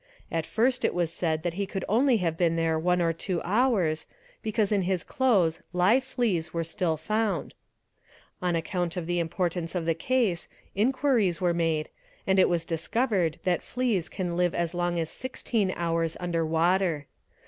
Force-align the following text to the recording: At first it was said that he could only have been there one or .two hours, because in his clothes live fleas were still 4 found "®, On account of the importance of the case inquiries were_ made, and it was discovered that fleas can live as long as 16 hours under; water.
At 0.31 0.47
first 0.47 0.83
it 0.83 0.95
was 0.95 1.13
said 1.13 1.43
that 1.43 1.53
he 1.53 1.67
could 1.67 1.85
only 1.87 2.17
have 2.17 2.35
been 2.35 2.55
there 2.55 2.79
one 2.79 3.03
or 3.03 3.13
.two 3.13 3.39
hours, 3.43 4.07
because 4.41 4.71
in 4.71 4.81
his 4.81 5.03
clothes 5.03 5.61
live 5.73 6.03
fleas 6.03 6.51
were 6.51 6.63
still 6.63 6.97
4 6.97 7.05
found 7.05 7.53
"®, 8.03 8.07
On 8.41 8.55
account 8.55 8.97
of 8.97 9.05
the 9.05 9.19
importance 9.19 9.75
of 9.75 9.85
the 9.85 9.93
case 9.93 10.47
inquiries 10.73 11.39
were_ 11.39 11.53
made, 11.55 11.87
and 12.25 12.39
it 12.39 12.49
was 12.49 12.65
discovered 12.65 13.39
that 13.43 13.61
fleas 13.61 14.09
can 14.09 14.35
live 14.35 14.55
as 14.55 14.73
long 14.73 14.97
as 14.97 15.11
16 15.11 15.71
hours 15.77 16.17
under; 16.19 16.43
water. 16.43 17.05